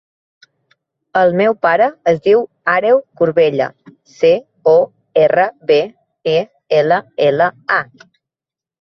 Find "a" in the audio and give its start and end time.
7.81-7.83